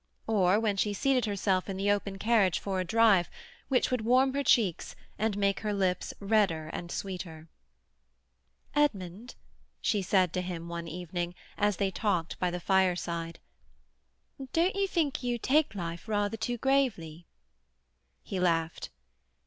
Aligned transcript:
Or 0.25 0.59
when 0.59 0.77
she 0.77 0.95
seated 0.95 1.25
herself 1.25 1.69
in 1.69 1.77
the 1.77 1.91
open 1.91 2.17
carriage 2.17 2.57
for 2.57 2.79
a 2.79 2.83
drive 2.83 3.29
which 3.67 3.91
would 3.91 4.01
warm 4.01 4.33
her 4.33 4.43
cheeks 4.43 4.95
and 5.19 5.37
make 5.37 5.59
her 5.59 5.75
lips 5.75 6.11
redder 6.19 6.69
and 6.69 6.91
sweeter. 6.91 7.49
"Edmund," 8.73 9.35
she 9.79 10.01
said 10.01 10.33
to 10.33 10.41
him 10.41 10.67
one 10.67 10.87
evening, 10.87 11.35
as 11.55 11.77
they 11.77 11.91
talked 11.91 12.39
by 12.39 12.49
the 12.49 12.59
fireside, 12.59 13.37
"don't 14.53 14.73
you 14.75 14.87
think 14.87 15.21
you 15.21 15.37
take 15.37 15.75
life 15.75 16.07
rather 16.07 16.35
too 16.35 16.57
gravely?" 16.57 17.27
He 18.23 18.39
laughed. 18.39 18.89